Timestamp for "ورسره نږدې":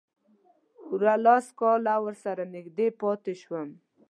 2.05-2.87